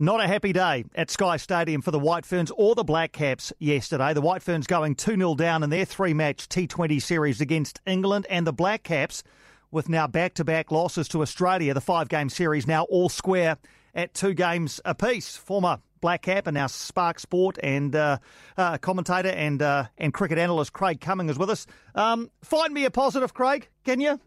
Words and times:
Not 0.00 0.20
a 0.20 0.28
happy 0.28 0.52
day 0.52 0.84
at 0.94 1.10
Sky 1.10 1.38
Stadium 1.38 1.82
for 1.82 1.90
the 1.90 1.98
White 1.98 2.24
Ferns 2.24 2.52
or 2.52 2.76
the 2.76 2.84
Black 2.84 3.10
Caps 3.10 3.52
yesterday. 3.58 4.14
The 4.14 4.20
White 4.20 4.44
Ferns 4.44 4.68
going 4.68 4.94
2 4.94 5.16
0 5.16 5.34
down 5.34 5.64
in 5.64 5.70
their 5.70 5.84
three 5.84 6.14
match 6.14 6.48
T20 6.48 7.02
series 7.02 7.40
against 7.40 7.80
England, 7.84 8.24
and 8.30 8.46
the 8.46 8.52
Black 8.52 8.84
Caps 8.84 9.24
with 9.72 9.88
now 9.88 10.06
back 10.06 10.34
to 10.34 10.44
back 10.44 10.70
losses 10.70 11.08
to 11.08 11.20
Australia. 11.20 11.74
The 11.74 11.80
five 11.80 12.08
game 12.08 12.28
series 12.28 12.64
now 12.64 12.84
all 12.84 13.08
square 13.08 13.56
at 13.92 14.14
two 14.14 14.34
games 14.34 14.80
apiece. 14.84 15.36
Former 15.36 15.80
Black 16.00 16.22
Cap 16.22 16.46
and 16.46 16.54
now 16.54 16.68
Spark 16.68 17.18
Sport 17.18 17.58
and 17.60 17.96
uh, 17.96 18.18
uh, 18.56 18.78
commentator 18.78 19.30
and 19.30 19.60
uh, 19.60 19.86
and 19.98 20.14
cricket 20.14 20.38
analyst 20.38 20.72
Craig 20.72 21.00
Cumming 21.00 21.28
is 21.28 21.36
with 21.36 21.50
us. 21.50 21.66
Um, 21.96 22.30
find 22.44 22.72
me 22.72 22.84
a 22.84 22.90
positive, 22.92 23.34
Craig, 23.34 23.68
can 23.84 24.00
you? 24.00 24.20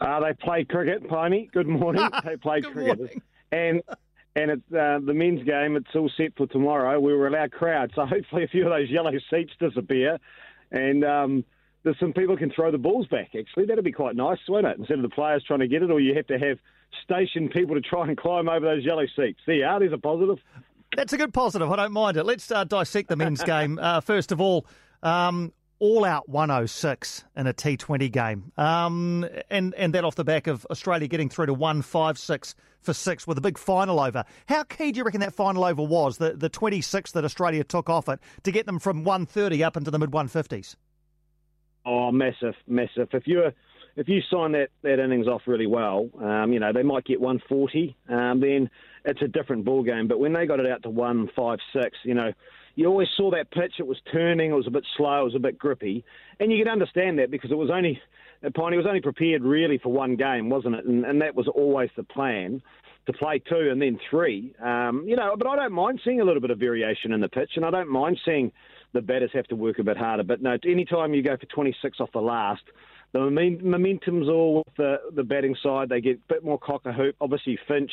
Uh, 0.00 0.20
they 0.20 0.34
played 0.34 0.68
cricket, 0.68 1.08
Piney. 1.08 1.50
Good 1.52 1.66
morning. 1.66 2.08
They 2.24 2.36
played 2.36 2.64
cricket. 2.64 2.96
Morning. 2.96 3.22
And 3.50 3.82
and 4.36 4.50
it's 4.50 4.72
uh, 4.72 4.98
the 5.04 5.14
men's 5.14 5.42
game. 5.44 5.76
It's 5.76 5.94
all 5.94 6.10
set 6.16 6.36
for 6.36 6.46
tomorrow. 6.46 6.98
We 7.00 7.14
were 7.14 7.26
allowed 7.26 7.52
crowd, 7.52 7.92
so 7.94 8.06
hopefully 8.06 8.44
a 8.44 8.48
few 8.48 8.64
of 8.64 8.70
those 8.70 8.90
yellow 8.90 9.12
seats 9.30 9.52
disappear, 9.58 10.18
and 10.70 11.04
um, 11.04 11.44
there's 11.82 11.98
some 11.98 12.12
people 12.12 12.36
can 12.36 12.50
throw 12.50 12.70
the 12.70 12.78
balls 12.78 13.06
back. 13.08 13.30
Actually, 13.38 13.66
that'd 13.66 13.84
be 13.84 13.92
quite 13.92 14.16
nice, 14.16 14.38
wouldn't 14.48 14.72
it? 14.72 14.78
Instead 14.78 14.98
of 14.98 15.02
the 15.02 15.08
players 15.08 15.44
trying 15.46 15.60
to 15.60 15.68
get 15.68 15.82
it, 15.82 15.90
or 15.90 16.00
you 16.00 16.14
have 16.14 16.26
to 16.28 16.38
have 16.38 16.58
stationed 17.04 17.50
people 17.50 17.74
to 17.74 17.80
try 17.80 18.06
and 18.06 18.16
climb 18.16 18.48
over 18.48 18.64
those 18.64 18.84
yellow 18.84 19.06
seats. 19.16 19.40
There 19.46 19.56
you 19.56 19.64
are. 19.64 19.80
There's 19.80 19.92
a 19.92 19.98
positive. 19.98 20.38
That's 20.96 21.12
a 21.12 21.16
good 21.16 21.32
positive. 21.32 21.70
I 21.70 21.76
don't 21.76 21.92
mind 21.92 22.16
it. 22.16 22.24
Let's 22.24 22.50
uh, 22.50 22.64
dissect 22.64 23.08
the 23.08 23.16
men's 23.16 23.42
game. 23.44 23.78
Uh, 23.80 24.00
first 24.00 24.32
of 24.32 24.40
all, 24.40 24.66
um, 25.02 25.52
all 25.80 26.04
out 26.04 26.28
106 26.28 27.24
in 27.36 27.46
a 27.46 27.52
T20 27.52 28.12
game. 28.12 28.52
Um, 28.56 29.26
and, 29.50 29.74
and 29.74 29.94
that 29.94 30.04
off 30.04 30.14
the 30.14 30.24
back 30.24 30.46
of 30.46 30.66
Australia 30.70 31.08
getting 31.08 31.28
through 31.28 31.46
to 31.46 31.54
156 31.54 32.54
for 32.80 32.94
six 32.94 33.26
with 33.26 33.36
a 33.38 33.40
big 33.40 33.58
final 33.58 33.98
over. 33.98 34.24
How 34.46 34.62
key 34.62 34.92
do 34.92 34.98
you 34.98 35.04
reckon 35.04 35.20
that 35.20 35.34
final 35.34 35.64
over 35.64 35.82
was, 35.82 36.18
the, 36.18 36.34
the 36.34 36.48
26 36.48 37.12
that 37.12 37.24
Australia 37.24 37.64
took 37.64 37.90
off 37.90 38.08
it, 38.08 38.20
to 38.44 38.52
get 38.52 38.66
them 38.66 38.78
from 38.78 39.04
130 39.04 39.64
up 39.64 39.76
into 39.76 39.90
the 39.90 39.98
mid 39.98 40.10
150s? 40.10 40.76
Oh, 41.84 42.12
massive, 42.12 42.54
massive. 42.66 43.08
If 43.12 43.26
you 43.26 43.50
if 43.96 44.08
you 44.08 44.20
sign 44.30 44.52
that, 44.52 44.68
that 44.82 44.98
innings 44.98 45.26
off 45.26 45.42
really 45.46 45.66
well, 45.66 46.08
um, 46.22 46.52
you 46.52 46.60
know 46.60 46.72
they 46.72 46.82
might 46.82 47.04
get 47.04 47.20
140. 47.20 47.96
Um, 48.08 48.40
then 48.40 48.70
it's 49.04 49.22
a 49.22 49.28
different 49.28 49.64
ball 49.64 49.82
game. 49.82 50.06
But 50.06 50.20
when 50.20 50.32
they 50.32 50.46
got 50.46 50.60
it 50.60 50.66
out 50.66 50.82
to 50.82 50.90
156, 50.90 51.98
you 52.04 52.14
know, 52.14 52.32
you 52.80 52.88
always 52.88 53.08
saw 53.14 53.30
that 53.30 53.50
pitch. 53.50 53.74
It 53.78 53.86
was 53.86 53.98
turning. 54.10 54.52
It 54.52 54.54
was 54.54 54.66
a 54.66 54.70
bit 54.70 54.86
slow. 54.96 55.20
It 55.20 55.24
was 55.24 55.34
a 55.34 55.38
bit 55.38 55.58
grippy, 55.58 56.02
and 56.40 56.50
you 56.50 56.56
could 56.56 56.72
understand 56.72 57.18
that 57.18 57.30
because 57.30 57.50
it 57.50 57.58
was 57.58 57.68
only 57.70 58.00
Piney 58.54 58.78
was 58.78 58.86
only 58.86 59.02
prepared 59.02 59.42
really 59.42 59.76
for 59.76 59.92
one 59.92 60.16
game, 60.16 60.48
wasn't 60.48 60.76
it? 60.76 60.86
And, 60.86 61.04
and 61.04 61.20
that 61.20 61.34
was 61.34 61.46
always 61.46 61.90
the 61.94 62.04
plan 62.04 62.62
to 63.04 63.12
play 63.12 63.38
two 63.38 63.68
and 63.70 63.82
then 63.82 63.98
three. 64.08 64.54
Um, 64.62 65.04
you 65.06 65.14
know, 65.14 65.34
but 65.36 65.46
I 65.46 65.56
don't 65.56 65.72
mind 65.72 66.00
seeing 66.02 66.22
a 66.22 66.24
little 66.24 66.40
bit 66.40 66.50
of 66.50 66.58
variation 66.58 67.12
in 67.12 67.20
the 67.20 67.28
pitch, 67.28 67.50
and 67.56 67.66
I 67.66 67.70
don't 67.70 67.90
mind 67.90 68.18
seeing 68.24 68.50
the 68.94 69.02
batters 69.02 69.30
have 69.34 69.46
to 69.48 69.56
work 69.56 69.78
a 69.78 69.84
bit 69.84 69.98
harder. 69.98 70.22
But 70.22 70.40
no, 70.40 70.56
any 70.64 70.86
time 70.86 71.12
you 71.12 71.22
go 71.22 71.36
for 71.36 71.46
26 71.46 72.00
off 72.00 72.10
the 72.12 72.20
last, 72.20 72.62
the 73.12 73.20
momentum's 73.20 74.28
all 74.28 74.64
with 74.64 74.76
the, 74.78 74.96
the 75.14 75.24
batting 75.24 75.56
side. 75.62 75.90
They 75.90 76.00
get 76.00 76.16
a 76.16 76.32
bit 76.32 76.44
more 76.44 76.58
cock 76.58 76.86
a 76.86 76.94
hoop. 76.94 77.16
Obviously, 77.20 77.58
Finch, 77.68 77.92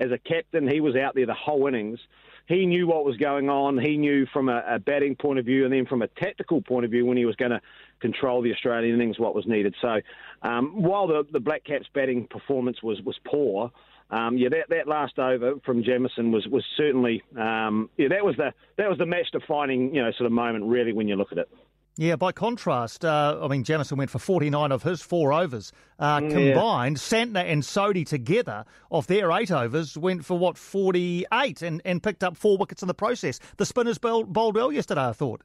as 0.00 0.10
a 0.10 0.18
captain, 0.18 0.68
he 0.68 0.80
was 0.80 0.96
out 0.96 1.14
there 1.14 1.26
the 1.26 1.34
whole 1.34 1.68
innings. 1.68 2.00
He 2.46 2.66
knew 2.66 2.86
what 2.86 3.04
was 3.04 3.16
going 3.16 3.48
on. 3.48 3.78
He 3.78 3.96
knew 3.96 4.26
from 4.32 4.48
a, 4.48 4.62
a 4.68 4.78
batting 4.78 5.16
point 5.16 5.38
of 5.38 5.46
view 5.46 5.64
and 5.64 5.72
then 5.72 5.86
from 5.86 6.02
a 6.02 6.08
tactical 6.08 6.60
point 6.60 6.84
of 6.84 6.90
view 6.90 7.06
when 7.06 7.16
he 7.16 7.24
was 7.24 7.36
going 7.36 7.52
to 7.52 7.60
control 8.00 8.42
the 8.42 8.52
Australian 8.52 8.94
innings 8.94 9.18
what 9.18 9.34
was 9.34 9.46
needed. 9.46 9.74
So 9.80 10.00
um, 10.42 10.82
while 10.82 11.06
the, 11.06 11.26
the 11.32 11.40
Black 11.40 11.64
Caps 11.64 11.86
batting 11.94 12.26
performance 12.26 12.82
was, 12.82 13.00
was 13.02 13.18
poor, 13.24 13.70
um, 14.10 14.36
yeah, 14.36 14.50
that, 14.50 14.68
that 14.68 14.86
last 14.86 15.18
over 15.18 15.54
from 15.64 15.82
Jamieson 15.82 16.30
was 16.30 16.46
was 16.46 16.62
certainly 16.76 17.22
um, 17.38 17.88
yeah 17.96 18.08
that 18.08 18.24
was 18.24 18.36
the 18.36 18.52
that 18.76 18.88
was 18.88 18.98
the 18.98 19.06
match 19.06 19.26
defining 19.32 19.94
you 19.94 20.02
know 20.02 20.12
sort 20.12 20.26
of 20.26 20.32
moment 20.32 20.66
really 20.66 20.92
when 20.92 21.08
you 21.08 21.16
look 21.16 21.32
at 21.32 21.38
it. 21.38 21.48
Yeah, 21.96 22.16
by 22.16 22.32
contrast, 22.32 23.04
uh, 23.04 23.38
I 23.40 23.46
mean, 23.46 23.62
Jamieson 23.62 23.96
went 23.96 24.10
for 24.10 24.18
49 24.18 24.72
of 24.72 24.82
his 24.82 25.00
four 25.00 25.32
overs. 25.32 25.70
Uh, 25.98 26.18
combined, 26.20 26.96
Santner 26.96 27.44
and 27.44 27.62
Sodhi 27.62 28.04
together, 28.04 28.64
of 28.90 29.06
their 29.06 29.30
eight 29.30 29.52
overs, 29.52 29.96
went 29.96 30.24
for 30.24 30.36
what, 30.36 30.58
48 30.58 31.62
and, 31.62 31.80
and 31.84 32.02
picked 32.02 32.24
up 32.24 32.36
four 32.36 32.56
wickets 32.58 32.82
in 32.82 32.88
the 32.88 32.94
process. 32.94 33.38
The 33.58 33.66
spinners 33.66 33.98
bowled, 33.98 34.32
bowled 34.32 34.56
well 34.56 34.72
yesterday, 34.72 35.06
I 35.06 35.12
thought. 35.12 35.42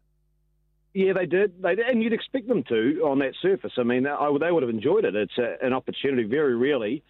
Yeah, 0.96 1.14
they 1.14 1.28
did. 1.28 1.62
They 1.62 1.76
did. 1.76 1.86
And 1.86 2.02
you'd 2.02 2.14
expect 2.14 2.48
them 2.48 2.64
to 2.64 3.02
on 3.06 3.20
that 3.20 3.36
surface. 3.40 3.74
I 3.78 3.84
mean, 3.84 4.08
I, 4.08 4.36
they 4.40 4.52
would 4.52 4.64
have 4.64 4.72
enjoyed 4.72 5.06
it. 5.06 5.16
It's 5.16 5.38
a, 5.38 5.64
an 5.64 5.74
opportunity, 5.74 6.24
very 6.24 6.56
rarely 6.56 7.04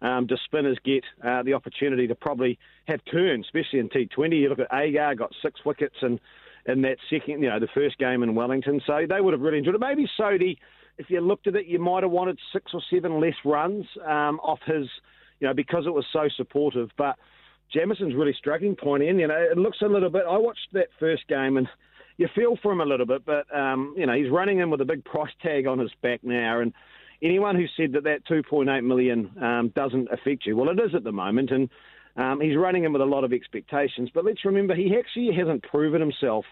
um, 0.00 0.26
do 0.26 0.36
spinners 0.44 0.78
get 0.84 1.04
uh, 1.24 1.42
the 1.42 1.54
opportunity 1.54 2.06
to 2.06 2.14
probably 2.14 2.58
have 2.86 3.00
turns, 3.10 3.46
especially 3.46 3.78
in 3.78 3.88
T20. 3.88 4.40
You 4.40 4.48
look 4.48 4.58
at 4.58 4.72
Agar, 4.72 5.14
got 5.14 5.32
six 5.42 5.64
wickets 5.64 5.96
and 6.02 6.20
in 6.66 6.82
that 6.82 6.98
second, 7.10 7.42
you 7.42 7.48
know, 7.48 7.60
the 7.60 7.68
first 7.74 7.98
game 7.98 8.22
in 8.22 8.34
Wellington. 8.34 8.80
So 8.86 9.06
they 9.08 9.20
would 9.20 9.32
have 9.32 9.40
really 9.40 9.58
enjoyed 9.58 9.74
it. 9.74 9.80
Maybe 9.80 10.08
Sodhi, 10.18 10.58
if 10.98 11.10
you 11.10 11.20
looked 11.20 11.46
at 11.46 11.56
it, 11.56 11.66
you 11.66 11.78
might 11.78 12.02
have 12.02 12.12
wanted 12.12 12.38
six 12.52 12.72
or 12.74 12.82
seven 12.90 13.20
less 13.20 13.34
runs 13.44 13.84
um, 14.04 14.40
off 14.40 14.58
his, 14.66 14.86
you 15.40 15.46
know, 15.46 15.54
because 15.54 15.84
it 15.86 15.94
was 15.94 16.04
so 16.12 16.28
supportive. 16.36 16.90
But 16.96 17.16
Jamieson's 17.74 18.14
really 18.14 18.34
struggling 18.38 18.76
point 18.76 19.02
in. 19.02 19.18
You 19.18 19.28
know, 19.28 19.36
it 19.36 19.58
looks 19.58 19.78
a 19.82 19.86
little 19.86 20.10
bit. 20.10 20.22
I 20.28 20.38
watched 20.38 20.68
that 20.72 20.88
first 20.98 21.28
game 21.28 21.56
and 21.56 21.68
you 22.16 22.28
feel 22.34 22.56
for 22.62 22.72
him 22.72 22.80
a 22.80 22.84
little 22.84 23.06
bit, 23.06 23.24
but 23.24 23.44
um, 23.54 23.94
you 23.96 24.06
know, 24.06 24.14
he's 24.14 24.30
running 24.30 24.58
in 24.60 24.70
with 24.70 24.80
a 24.80 24.84
big 24.84 25.04
price 25.04 25.32
tag 25.42 25.66
on 25.66 25.78
his 25.78 25.90
back 26.02 26.20
now, 26.22 26.60
and 26.60 26.72
anyone 27.22 27.56
who 27.56 27.66
said 27.76 27.92
that 27.92 28.04
that 28.04 28.26
2.8 28.26 28.84
million 28.84 29.30
um, 29.42 29.72
doesn't 29.74 30.08
affect 30.10 30.46
you, 30.46 30.56
well, 30.56 30.70
it 30.70 30.80
is 30.80 30.94
at 30.94 31.04
the 31.04 31.12
moment, 31.12 31.50
and 31.50 31.68
um, 32.16 32.40
he's 32.40 32.56
running 32.56 32.84
him 32.84 32.92
with 32.92 33.02
a 33.02 33.06
lot 33.06 33.24
of 33.24 33.32
expectations. 33.32 34.10
But 34.12 34.24
let's 34.24 34.44
remember, 34.44 34.74
he 34.74 34.96
actually 34.98 35.34
hasn't 35.36 35.62
proven 35.64 36.00
himself 36.00 36.44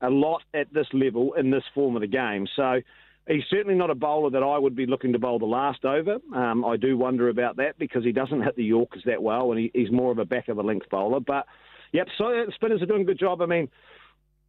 a 0.00 0.08
lot 0.08 0.42
at 0.54 0.72
this 0.72 0.86
level 0.92 1.34
in 1.34 1.50
this 1.50 1.64
form 1.74 1.94
of 1.96 2.00
the 2.00 2.08
game. 2.08 2.46
So 2.56 2.80
he's 3.28 3.44
certainly 3.50 3.76
not 3.76 3.90
a 3.90 3.94
bowler 3.94 4.30
that 4.30 4.42
I 4.42 4.58
would 4.58 4.74
be 4.74 4.86
looking 4.86 5.12
to 5.12 5.18
bowl 5.18 5.38
the 5.38 5.44
last 5.44 5.84
over. 5.84 6.18
Um, 6.34 6.64
I 6.64 6.76
do 6.76 6.96
wonder 6.96 7.28
about 7.28 7.56
that 7.56 7.78
because 7.78 8.04
he 8.04 8.12
doesn't 8.12 8.42
hit 8.42 8.56
the 8.56 8.64
Yorkers 8.64 9.02
that 9.06 9.22
well, 9.22 9.52
and 9.52 9.60
he, 9.60 9.70
he's 9.74 9.92
more 9.92 10.10
of 10.10 10.18
a 10.18 10.24
back 10.24 10.48
of 10.48 10.56
the 10.56 10.62
length 10.62 10.88
bowler. 10.90 11.20
But 11.20 11.46
yep, 11.92 12.08
so 12.16 12.46
spinners 12.54 12.82
are 12.82 12.86
doing 12.86 13.02
a 13.02 13.04
good 13.04 13.18
job. 13.18 13.42
I 13.42 13.46
mean, 13.46 13.68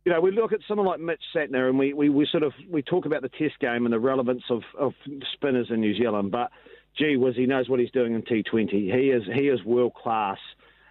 you 0.06 0.12
know, 0.12 0.22
we 0.22 0.32
look 0.32 0.52
at 0.52 0.62
someone 0.68 0.88
like 0.88 1.00
Mitch 1.00 1.22
Santner 1.36 1.70
and 1.70 1.78
we, 1.78 1.94
we, 1.94 2.10
we 2.10 2.28
sort 2.32 2.44
of 2.44 2.54
we 2.70 2.82
talk 2.82 3.06
about 3.06 3.22
the 3.22 3.30
Test 3.30 3.60
game 3.60 3.86
and 3.86 3.94
the 3.94 4.00
relevance 4.00 4.44
of, 4.50 4.62
of 4.80 4.94
spinners 5.34 5.68
in 5.70 5.80
New 5.82 5.96
Zealand, 5.96 6.32
but 6.32 6.50
gee 6.98 7.18
whiz, 7.18 7.36
he 7.36 7.46
knows 7.46 7.70
what 7.70 7.80
he's 7.80 7.92
doing 7.92 8.14
in 8.14 8.22
T20. 8.22 8.70
He 8.70 9.10
is 9.10 9.24
he 9.34 9.48
is 9.48 9.64
world 9.64 9.94
class 9.94 10.38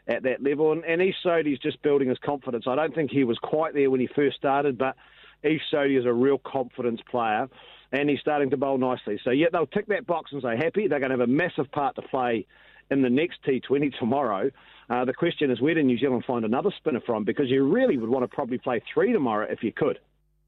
at 0.09 0.22
that 0.25 0.43
level, 0.43 0.72
and, 0.72 0.84
and 0.84 1.00
Ish 1.00 1.16
Sodhi's 1.25 1.59
just 1.59 1.81
building 1.83 2.09
his 2.09 2.19
confidence. 2.19 2.65
I 2.66 2.75
don't 2.75 2.94
think 2.94 3.11
he 3.11 3.25
was 3.25 3.38
quite 3.38 3.75
there 3.75 3.91
when 3.91 4.00
he 4.00 4.09
first 4.15 4.37
started, 4.37 4.77
but 4.78 4.97
Ish 5.43 5.62
Sodhi 5.72 5.99
is 5.99 6.06
a 6.06 6.12
real 6.12 6.38
confidence 6.38 7.00
player, 7.11 7.49
and 7.93 8.11
he's 8.11 8.21
starting 8.21 8.50
to 8.50 8.56
bowl 8.56 8.78
nicely. 8.78 9.21
So 9.25 9.31
yeah, 9.31 9.49
they'll 9.53 9.66
tick 9.66 9.87
that 9.88 10.06
box 10.06 10.33
and 10.33 10.43
say 10.43 10.56
happy. 10.56 10.88
They're 10.88 11.00
going 11.00 11.11
to 11.11 11.19
have 11.19 11.28
a 11.28 11.33
massive 11.33 11.71
part 11.71 11.97
to 11.97 12.03
play 12.03 12.47
in 12.91 13.03
the 13.03 13.11
next 13.11 13.43
T20 13.44 13.97
tomorrow. 13.99 14.50
Uh, 14.88 15.05
the 15.05 15.15
question 15.15 15.50
is, 15.50 15.61
where 15.61 15.75
did 15.75 15.84
New 15.84 15.99
Zealand 15.99 16.25
find 16.27 16.44
another 16.44 16.71
spinner 16.77 17.00
from? 17.06 17.25
Because 17.25 17.49
you 17.49 17.62
really 17.62 17.97
would 17.97 18.11
want 18.11 18.25
to 18.25 18.34
probably 18.34 18.59
play 18.59 18.82
three 18.93 19.12
tomorrow 19.12 19.47
if 19.49 19.62
you 19.62 19.72
could. 19.72 20.00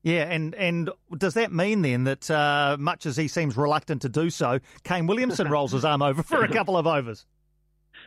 Yeah, 0.03 0.25
and, 0.25 0.55
and 0.57 0.91
does 1.17 1.35
that 1.35 1.53
mean 1.53 1.83
then 1.83 2.05
that 2.05 2.29
uh, 2.31 2.77
much 2.79 3.07
as 3.07 3.17
he 3.17 3.29
seems 3.29 3.57
reluctant 3.57 4.03
to 4.03 4.09
do 4.09 4.31
so, 4.31 4.59
Kane 4.83 5.07
Williamson 5.07 5.49
rolls 5.51 5.73
his 5.73 5.85
arm 5.85 6.03
over 6.03 6.23
for 6.23 6.43
a 6.43 6.53
couple 6.53 6.77
of 6.77 6.87
overs? 6.87 7.25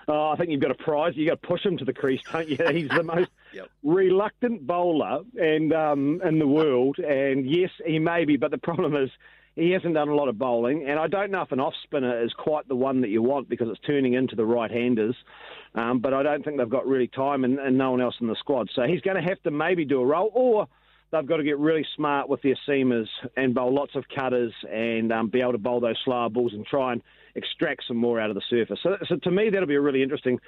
Oh, 0.08 0.30
I 0.30 0.36
think 0.36 0.52
you've 0.52 0.62
got 0.62 0.72
a 0.72 0.76
prize. 0.76 1.14
You've 1.16 1.30
got 1.30 1.42
to 1.42 1.48
push 1.48 1.66
him 1.66 1.78
to 1.78 1.86
the 1.86 1.94
crease, 1.94 2.22
don't 2.32 2.48
you? 2.48 2.58
He's 2.72 2.90
the 2.90 3.02
most 3.02 3.32
yep. 3.54 3.70
reluctant 3.82 4.68
bowler 4.68 5.22
and 5.36 5.74
um, 5.74 6.22
in 6.24 6.38
the 6.38 6.48
world. 6.48 7.00
And 7.00 7.50
yes, 7.50 7.72
he 7.86 7.98
may 7.98 8.26
be, 8.26 8.38
but 8.38 8.52
the 8.52 8.60
problem 8.60 8.96
is 8.96 9.10
he 9.56 9.72
hasn't 9.72 9.94
done 9.94 10.10
a 10.10 10.16
lot 10.16 10.28
of 10.28 10.38
bowling, 10.38 10.86
and 10.88 11.00
I 11.00 11.08
don't 11.08 11.32
know 11.32 11.42
if 11.42 11.52
an 11.54 11.62
off 11.62 11.74
spinner 11.84 12.24
is 12.24 12.34
quite 12.34 12.68
the 12.68 12.76
one 12.76 13.02
that 13.02 13.08
you 13.08 13.24
want 13.24 13.48
because 13.48 13.70
it's 13.70 13.80
turning 13.88 14.14
into 14.14 14.36
the 14.36 14.46
right 14.46 14.70
handers. 14.70 15.16
Um, 15.76 16.00
but 16.00 16.14
I 16.14 16.24
don't 16.24 16.44
think 16.44 16.58
they've 16.58 16.70
got 16.70 16.86
really 16.86 17.08
time 17.08 17.44
and, 17.44 17.58
and 17.58 17.78
no 17.78 17.91
one 17.91 18.02
else 18.02 18.16
in 18.20 18.28
the 18.28 18.36
squad. 18.36 18.70
So 18.76 18.84
he's 18.84 19.02
going 19.02 19.22
to 19.22 19.28
have 19.28 19.41
to 19.44 19.52
maybe 19.52 19.86
do 19.86 20.02
a 20.02 20.06
roll 20.06 20.30
or 20.34 20.68
they've 21.16 21.28
got 21.28 21.38
to 21.38 21.44
get 21.44 21.58
really 21.58 21.85
smart 21.96 22.29
with 22.29 22.41
their 22.41 22.58
seamers 22.67 23.08
and 23.35 23.53
bowl 23.53 23.73
lots 23.73 23.96
of 23.96 24.06
cutters 24.14 24.53
and 24.72 25.12
um, 25.12 25.29
be 25.29 25.41
able 25.41 25.53
to 25.53 25.58
bowl 25.58 25.79
those 25.79 25.97
slower 26.03 26.29
balls 26.29 26.53
and 26.53 26.66
try 26.66 26.94
and 26.94 27.02
extract 27.35 27.84
some 27.88 27.97
more 27.97 28.20
out 28.20 28.29
of 28.29 28.35
the 28.35 28.41
surface. 28.50 28.79
So, 28.84 28.97
so 29.08 29.16
to 29.17 29.32
me, 29.32 29.50
that'll 29.50 29.67
be 29.67 29.76
a 29.76 29.82
really 29.82 30.03
interesting 30.03 30.40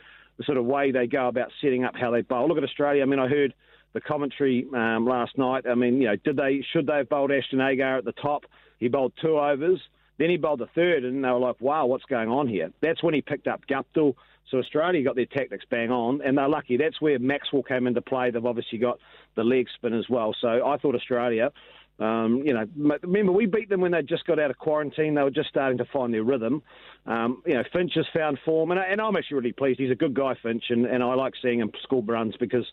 sort 0.45 0.57
of 0.57 0.65
way 0.65 0.91
they 0.91 1.07
go 1.07 1.27
about 1.27 1.51
setting 1.61 1.83
up 1.83 1.95
how 1.95 2.11
they 2.11 2.21
bowl. 2.21 2.47
Look 2.47 2.57
at 2.57 2.63
Australia. 2.63 3.01
I 3.01 3.05
mean, 3.05 3.19
I 3.19 3.27
heard 3.27 3.53
the 3.93 4.01
commentary 4.01 4.67
um, 4.73 5.05
last 5.05 5.37
night. 5.37 5.65
I 5.69 5.75
mean, 5.75 6.01
you 6.01 6.07
know, 6.07 6.15
did 6.15 6.37
they 6.37 6.63
should 6.71 6.87
they 6.87 6.97
have 6.97 7.09
bowled 7.09 7.31
Ashton 7.31 7.61
Agar 7.61 7.97
at 7.97 8.05
the 8.05 8.11
top? 8.11 8.45
He 8.79 8.87
bowled 8.87 9.13
two 9.21 9.39
overs. 9.39 9.79
Then 10.19 10.29
he 10.29 10.37
bowled 10.37 10.59
the 10.59 10.67
third, 10.73 11.03
and 11.03 11.23
they 11.23 11.29
were 11.29 11.39
like, 11.39 11.61
wow, 11.61 11.85
what's 11.85 12.05
going 12.05 12.29
on 12.29 12.47
here? 12.47 12.71
That's 12.81 13.03
when 13.03 13.13
he 13.13 13.21
picked 13.21 13.47
up 13.47 13.61
Guptill. 13.67 14.15
So 14.49 14.59
Australia 14.59 15.03
got 15.03 15.15
their 15.15 15.25
tactics 15.25 15.65
bang 15.69 15.91
on, 15.91 16.21
and 16.21 16.37
they're 16.37 16.47
lucky. 16.47 16.77
That's 16.77 17.01
where 17.01 17.19
Maxwell 17.19 17.63
came 17.63 17.87
into 17.87 18.01
play. 18.01 18.31
They've 18.31 18.45
obviously 18.45 18.79
got 18.79 18.99
the 19.35 19.43
leg 19.43 19.67
spin 19.75 19.93
as 19.93 20.09
well. 20.09 20.33
So 20.39 20.47
I 20.65 20.77
thought 20.77 20.95
Australia 20.95 21.51
Um, 21.99 22.43
you 22.45 22.53
know, 22.53 22.65
remember 23.01 23.31
we 23.31 23.47
beat 23.47 23.69
them 23.69 23.81
when 23.81 23.91
they 23.91 24.03
just 24.03 24.25
got 24.25 24.39
out 24.39 24.51
of 24.51 24.57
quarantine. 24.57 25.15
They 25.15 25.23
were 25.23 25.31
just 25.31 25.49
starting 25.49 25.79
to 25.79 25.85
find 25.85 26.13
their 26.13 26.23
rhythm. 26.23 26.61
Um, 27.07 27.41
you 27.45 27.55
know, 27.55 27.63
Finch 27.73 27.93
has 27.95 28.05
found 28.13 28.37
form, 28.45 28.71
and, 28.71 28.79
and, 28.79 29.01
I'm 29.01 29.15
actually 29.15 29.37
really 29.37 29.53
pleased. 29.53 29.79
He's 29.79 29.91
a 29.91 29.95
good 29.95 30.13
guy, 30.13 30.35
Finch, 30.43 30.65
and, 30.69 30.85
and 30.85 31.01
I 31.01 31.13
like 31.15 31.33
seeing 31.41 31.59
him 31.59 31.71
score 31.81 32.03
runs 32.03 32.35
because 32.37 32.65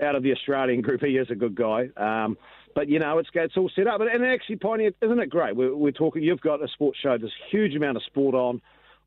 out 0.00 0.16
of 0.16 0.22
the 0.22 0.32
Australian 0.32 0.80
group, 0.80 1.02
he 1.02 1.16
is 1.16 1.30
a 1.30 1.34
good 1.36 1.54
guy. 1.54 1.90
Um, 1.96 2.36
but 2.74 2.88
you 2.88 2.98
know, 2.98 3.18
it's 3.18 3.28
it's 3.34 3.56
all 3.56 3.70
set 3.76 3.86
up. 3.86 4.00
And 4.00 4.24
actually, 4.24 4.56
Piney, 4.56 4.90
isn't 5.00 5.20
it 5.20 5.30
great? 5.30 5.54
We're, 5.54 5.76
we're 5.76 5.92
talking. 5.92 6.22
You've 6.22 6.40
got 6.40 6.62
a 6.62 6.68
sports 6.68 6.98
show. 6.98 7.16
There's 7.18 7.30
a 7.30 7.50
huge 7.50 7.76
amount 7.76 7.98
of 7.98 8.02
sport 8.04 8.34
on. 8.34 8.60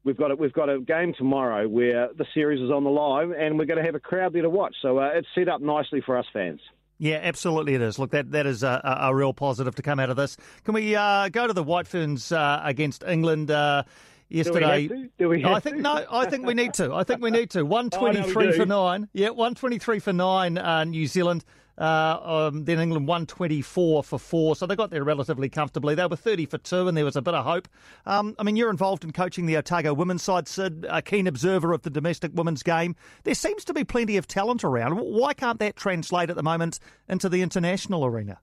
We've 0.05 0.15
got 0.15 0.31
a, 0.31 0.35
we've 0.35 0.53
got 0.53 0.69
a 0.69 0.79
game 0.79 1.13
tomorrow 1.17 1.67
where 1.67 2.09
the 2.15 2.25
series 2.33 2.61
is 2.61 2.69
on 2.69 2.83
the 2.83 2.91
live, 2.91 3.31
and 3.31 3.57
we're 3.57 3.65
going 3.65 3.79
to 3.79 3.83
have 3.83 3.95
a 3.95 3.99
crowd 3.99 4.33
there 4.33 4.43
to 4.43 4.49
watch. 4.49 4.75
So 4.81 4.99
uh, 4.99 5.09
it's 5.15 5.27
set 5.33 5.49
up 5.49 5.61
nicely 5.61 5.99
for 6.05 6.15
us 6.17 6.25
fans. 6.31 6.61
Yeah, 6.99 7.19
absolutely 7.21 7.73
it 7.73 7.81
is. 7.81 7.97
Look, 7.99 8.11
that 8.11 8.31
that 8.31 8.45
is 8.45 8.63
a, 8.63 8.99
a 9.01 9.13
real 9.13 9.33
positive 9.33 9.75
to 9.75 9.81
come 9.81 9.99
out 9.99 10.09
of 10.11 10.15
this. 10.15 10.37
Can 10.63 10.75
we 10.75 10.95
uh, 10.95 11.29
go 11.29 11.47
to 11.47 11.53
the 11.53 11.63
White 11.63 11.87
Ferns 11.87 12.31
uh, 12.31 12.61
against 12.63 13.03
England? 13.03 13.51
Uh, 13.51 13.83
yesterday. 14.29 14.87
Do 14.87 14.93
we 14.93 15.01
have 15.01 15.07
to? 15.07 15.11
Do 15.17 15.29
we 15.29 15.41
have 15.41 15.51
I 15.51 15.59
think 15.59 15.77
no. 15.77 16.05
I 16.09 16.29
think 16.29 16.45
we 16.45 16.53
need 16.53 16.73
to. 16.75 16.93
I 16.93 17.03
think 17.03 17.21
we 17.21 17.31
need 17.31 17.49
to. 17.51 17.63
One 17.65 17.89
twenty 17.89 18.21
three 18.21 18.47
oh, 18.47 18.51
no, 18.51 18.57
for 18.57 18.65
nine. 18.65 19.09
Yeah, 19.13 19.29
one 19.29 19.55
twenty 19.55 19.79
three 19.79 19.99
for 19.99 20.13
nine. 20.13 20.57
Uh, 20.57 20.83
New 20.83 21.07
Zealand. 21.07 21.43
Uh, 21.77 22.47
um, 22.51 22.63
then 22.63 22.79
England 22.79 23.07
124 23.07 24.03
for 24.03 24.19
four, 24.19 24.55
so 24.55 24.65
they 24.65 24.75
got 24.75 24.91
there 24.91 25.03
relatively 25.03 25.49
comfortably. 25.49 25.93
They 25.93 26.05
were 26.05 26.15
30 26.15 26.45
for 26.45 26.57
two, 26.57 26.87
and 26.87 26.95
there 26.95 27.03
was 27.03 27.17
a 27.17 27.21
bit 27.21 27.33
of 27.33 27.43
hope. 27.43 27.67
Um, 28.05 28.35
I 28.39 28.43
mean, 28.43 28.55
you're 28.55 28.69
involved 28.69 29.03
in 29.03 29.11
coaching 29.11 29.45
the 29.45 29.57
Otago 29.57 29.93
women's 29.93 30.23
side, 30.23 30.47
Sid, 30.47 30.85
a 30.89 31.01
keen 31.01 31.27
observer 31.27 31.73
of 31.73 31.81
the 31.81 31.89
domestic 31.89 32.31
women's 32.33 32.63
game. 32.63 32.95
There 33.23 33.35
seems 33.35 33.65
to 33.65 33.73
be 33.73 33.83
plenty 33.83 34.15
of 34.15 34.27
talent 34.27 34.63
around. 34.63 34.95
Why 34.95 35.33
can't 35.33 35.59
that 35.59 35.75
translate 35.75 36.29
at 36.29 36.37
the 36.37 36.43
moment 36.43 36.79
into 37.09 37.27
the 37.27 37.41
international 37.41 38.05
arena? 38.05 38.39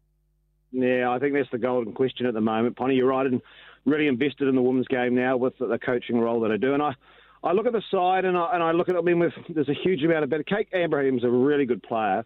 Yeah, 0.70 1.11
I 1.11 1.19
think 1.19 1.35
that's 1.35 1.50
the 1.50 1.58
golden 1.58 1.93
question 1.93 2.26
at 2.26 2.35
the 2.35 2.40
moment. 2.40 2.76
Piney, 2.76 2.96
you're 2.96 3.08
right, 3.08 3.26
and 3.26 3.40
really 3.85 4.06
invested 4.06 4.49
in 4.49 4.55
the 4.55 4.62
women's 4.62 4.88
game 4.88 5.14
now 5.14 5.37
with 5.37 5.55
the 5.58 5.78
coaching 5.85 6.19
role 6.19 6.40
that 6.40 6.52
I 6.52 6.56
do. 6.56 6.75
And 6.75 6.82
I, 6.82 6.94
I 7.43 7.52
look 7.52 7.67
at 7.67 7.73
the 7.73 7.82
side 7.90 8.25
and 8.25 8.37
I, 8.37 8.55
and 8.55 8.62
I 8.62 8.73
look 8.73 8.88
at, 8.88 8.96
I 8.96 9.00
mean, 9.00 9.32
there's 9.49 9.69
a 9.69 9.75
huge 9.75 10.02
amount 10.02 10.25
of 10.25 10.31
better. 10.31 10.44
Kate 10.44 10.69
Abraham's 10.73 11.25
a 11.25 11.31
really 11.31 11.67
good 11.67 11.82
player, 11.82 12.25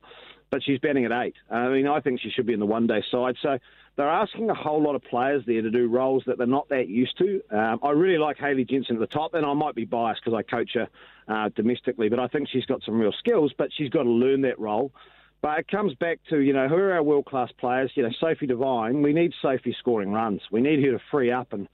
but 0.51 0.63
she's 0.63 0.79
batting 0.79 1.05
at 1.05 1.13
eight. 1.13 1.35
I 1.51 1.69
mean, 1.69 1.87
I 1.87 2.01
think 2.01 2.21
she 2.21 2.31
should 2.31 2.47
be 2.47 2.53
in 2.53 2.61
the 2.61 2.67
one 2.67 2.87
day 2.87 3.03
side. 3.11 3.37
So 3.43 3.59
they're 3.97 4.09
asking 4.09 4.51
a 4.51 4.55
whole 4.55 4.83
lot 4.83 4.95
of 4.95 5.03
players 5.03 5.43
there 5.47 5.63
to 5.63 5.71
do 5.71 5.89
roles 5.89 6.23
that 6.27 6.39
they're 6.39 6.47
not 6.47 6.69
that 6.69 6.89
used 6.89 7.17
to. 7.19 7.41
Um, 7.51 7.81
I 7.83 7.91
really 7.91 8.19
like 8.19 8.37
Hayley 8.39 8.65
Jensen 8.65 8.97
at 8.97 9.01
the 9.01 9.07
top, 9.07 9.35
and 9.35 9.45
I 9.45 9.53
might 9.55 9.75
be 9.75 9.85
biased 9.85 10.23
because 10.25 10.37
I 10.39 10.43
coach 10.43 10.71
her 10.75 10.89
uh, 11.29 11.51
domestically, 11.57 12.09
but 12.09 12.19
I 12.19 12.29
think 12.29 12.49
she's 12.49 12.67
got 12.67 12.83
some 12.85 12.99
real 12.99 13.13
skills, 13.19 13.53
but 13.57 13.71
she's 13.77 13.91
got 13.91 14.05
to 14.05 14.11
learn 14.11 14.43
that 14.43 14.59
role. 14.59 14.93
But 15.43 15.59
it 15.59 15.69
comes 15.69 15.95
back 15.95 16.21
to, 16.31 16.39
you 16.39 16.53
know, 16.53 16.69
who 16.69 16.77
are 16.77 16.93
our 16.95 17.03
world 17.03 17.27
class 17.27 17.51
players? 17.59 17.91
You 17.95 18.05
know, 18.05 18.11
Sophie 18.21 18.47
Devine, 18.47 19.03
we 19.03 19.13
need 19.13 19.33
Sophie 19.43 19.77
scoring 19.79 20.13
runs. 20.13 20.41
We 20.51 20.61
need 20.61 20.83
her 20.85 20.93
to 20.93 21.01
free 21.11 21.31
up. 21.31 21.53
And, 21.53 21.69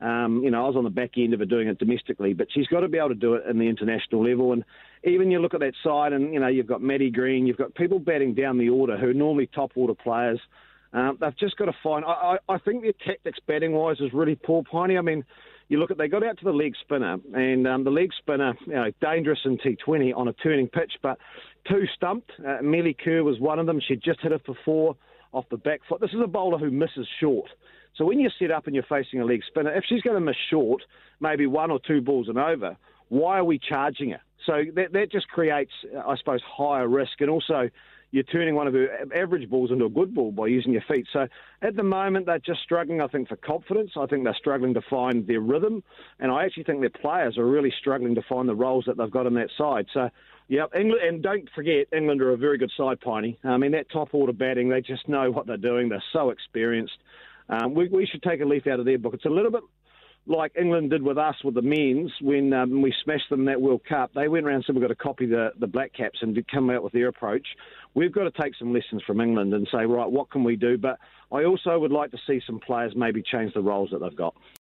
um, 0.00 0.42
you 0.42 0.50
know, 0.50 0.64
I 0.64 0.68
was 0.68 0.76
on 0.76 0.84
the 0.84 0.90
back 0.90 1.10
end 1.18 1.34
of 1.34 1.40
her 1.40 1.46
doing 1.46 1.68
it 1.68 1.78
domestically, 1.78 2.32
but 2.32 2.48
she's 2.52 2.66
got 2.68 2.80
to 2.80 2.88
be 2.88 2.98
able 2.98 3.10
to 3.10 3.14
do 3.14 3.34
it 3.34 3.44
in 3.48 3.58
the 3.58 3.68
international 3.68 4.24
level. 4.24 4.52
And 4.52 4.64
even 5.04 5.30
you 5.30 5.40
look 5.40 5.54
at 5.54 5.60
that 5.60 5.74
side, 5.84 6.12
and, 6.12 6.32
you 6.32 6.40
know, 6.40 6.48
you've 6.48 6.66
got 6.66 6.80
Maddy 6.80 7.10
Green, 7.10 7.46
you've 7.46 7.58
got 7.58 7.74
people 7.74 7.98
batting 7.98 8.34
down 8.34 8.56
the 8.56 8.70
order 8.70 8.96
who 8.96 9.10
are 9.10 9.14
normally 9.14 9.48
top 9.54 9.72
order 9.74 9.94
players. 9.94 10.40
Um, 10.92 11.18
they've 11.20 11.36
just 11.36 11.56
got 11.56 11.66
to 11.66 11.74
find. 11.82 12.04
I, 12.04 12.36
I, 12.48 12.54
I 12.54 12.58
think 12.58 12.82
their 12.82 12.92
tactics 13.06 13.38
batting 13.46 13.72
wise 13.72 14.00
is 14.00 14.12
really 14.12 14.34
poor, 14.34 14.64
Piney. 14.64 14.96
I 14.98 15.02
mean, 15.02 15.24
you 15.68 15.78
look 15.78 15.90
at 15.92 15.98
they 15.98 16.08
got 16.08 16.24
out 16.24 16.38
to 16.38 16.44
the 16.44 16.52
leg 16.52 16.74
spinner, 16.80 17.18
and 17.32 17.66
um, 17.68 17.84
the 17.84 17.90
leg 17.90 18.10
spinner, 18.18 18.54
you 18.66 18.74
know, 18.74 18.90
dangerous 19.00 19.38
in 19.44 19.56
T20 19.58 20.16
on 20.16 20.26
a 20.26 20.32
turning 20.32 20.66
pitch, 20.66 20.92
but 21.00 21.18
two 21.68 21.84
stumped. 21.94 22.32
Uh, 22.40 22.58
Kerr 23.04 23.22
was 23.22 23.38
one 23.38 23.60
of 23.60 23.66
them. 23.66 23.80
She 23.86 23.94
just 23.94 24.20
hit 24.20 24.32
it 24.32 24.42
for 24.44 24.56
four 24.64 24.96
off 25.32 25.44
the 25.50 25.58
back 25.58 25.80
foot. 25.88 26.00
This 26.00 26.10
is 26.10 26.20
a 26.22 26.26
bowler 26.26 26.58
who 26.58 26.72
misses 26.72 27.06
short. 27.20 27.48
So 27.96 28.04
when 28.04 28.18
you 28.18 28.30
set 28.38 28.50
up 28.50 28.66
and 28.66 28.74
you're 28.74 28.84
facing 28.88 29.20
a 29.20 29.24
leg 29.24 29.42
spinner, 29.46 29.74
if 29.74 29.84
she's 29.88 30.02
going 30.02 30.16
to 30.16 30.20
miss 30.20 30.36
short, 30.48 30.82
maybe 31.20 31.46
one 31.46 31.70
or 31.70 31.78
two 31.78 32.00
balls 32.00 32.28
and 32.28 32.38
over, 32.38 32.76
why 33.08 33.38
are 33.38 33.44
we 33.44 33.58
charging 33.58 34.10
her? 34.10 34.20
So 34.46 34.62
that 34.74 34.92
that 34.92 35.12
just 35.12 35.28
creates, 35.28 35.72
I 36.06 36.16
suppose, 36.16 36.40
higher 36.46 36.88
risk, 36.88 37.20
and 37.20 37.28
also 37.28 37.68
you're 38.12 38.24
turning 38.24 38.54
one 38.54 38.66
of 38.66 38.74
her 38.74 38.88
average 39.14 39.48
balls 39.48 39.70
into 39.70 39.84
a 39.84 39.90
good 39.90 40.14
ball 40.14 40.32
by 40.32 40.48
using 40.48 40.72
your 40.72 40.82
feet. 40.88 41.06
So 41.12 41.28
at 41.62 41.76
the 41.76 41.82
moment, 41.82 42.26
they're 42.26 42.40
just 42.40 42.60
struggling, 42.60 43.00
I 43.00 43.06
think, 43.06 43.28
for 43.28 43.36
confidence. 43.36 43.92
I 43.96 44.06
think 44.06 44.24
they're 44.24 44.34
struggling 44.34 44.74
to 44.74 44.82
find 44.88 45.26
their 45.26 45.40
rhythm. 45.40 45.84
And 46.18 46.32
I 46.32 46.44
actually 46.44 46.64
think 46.64 46.80
their 46.80 46.90
players 46.90 47.38
are 47.38 47.46
really 47.46 47.72
struggling 47.78 48.16
to 48.16 48.22
find 48.28 48.48
the 48.48 48.54
roles 48.54 48.84
that 48.86 48.96
they've 48.96 49.10
got 49.10 49.26
on 49.26 49.34
that 49.34 49.50
side. 49.56 49.86
So, 49.94 50.10
yeah, 50.48 50.64
England, 50.74 51.02
and 51.06 51.22
don't 51.22 51.48
forget, 51.54 51.86
England 51.92 52.20
are 52.20 52.32
a 52.32 52.36
very 52.36 52.58
good 52.58 52.72
side, 52.76 53.00
Piney. 53.00 53.38
I 53.44 53.56
mean, 53.58 53.70
that 53.72 53.90
top 53.90 54.12
order 54.12 54.32
batting, 54.32 54.70
they 54.70 54.80
just 54.80 55.08
know 55.08 55.30
what 55.30 55.46
they're 55.46 55.56
doing. 55.56 55.88
They're 55.88 56.02
so 56.12 56.30
experienced. 56.30 56.98
Um, 57.50 57.74
we, 57.74 57.88
we 57.88 58.06
should 58.06 58.22
take 58.22 58.40
a 58.40 58.44
leaf 58.44 58.66
out 58.66 58.78
of 58.78 58.86
their 58.86 58.98
book. 58.98 59.14
It's 59.14 59.24
a 59.24 59.28
little 59.28 59.50
bit 59.50 59.62
like 60.26 60.52
England 60.58 60.90
did 60.90 61.02
with 61.02 61.18
us 61.18 61.34
with 61.42 61.54
the 61.54 61.62
men's 61.62 62.12
when 62.20 62.52
um, 62.52 62.82
we 62.82 62.94
smashed 63.02 63.28
them 63.30 63.40
in 63.40 63.46
that 63.46 63.60
World 63.60 63.80
Cup. 63.88 64.12
They 64.14 64.28
went 64.28 64.46
around 64.46 64.56
and 64.56 64.64
said 64.64 64.74
we've 64.76 64.82
got 64.82 64.88
to 64.88 64.94
copy 64.94 65.26
the, 65.26 65.50
the 65.58 65.66
Black 65.66 65.92
Caps 65.92 66.18
and 66.22 66.38
come 66.48 66.70
out 66.70 66.84
with 66.84 66.92
their 66.92 67.08
approach. 67.08 67.46
We've 67.94 68.12
got 68.12 68.32
to 68.32 68.42
take 68.42 68.54
some 68.56 68.72
lessons 68.72 69.02
from 69.06 69.20
England 69.20 69.52
and 69.52 69.66
say, 69.72 69.84
right, 69.84 70.10
what 70.10 70.30
can 70.30 70.44
we 70.44 70.56
do? 70.56 70.78
But 70.78 70.98
I 71.32 71.44
also 71.44 71.78
would 71.78 71.90
like 71.92 72.12
to 72.12 72.18
see 72.26 72.40
some 72.46 72.60
players 72.60 72.92
maybe 72.94 73.22
change 73.22 73.54
the 73.54 73.62
roles 73.62 73.90
that 73.90 73.98
they've 73.98 74.14
got. 74.14 74.34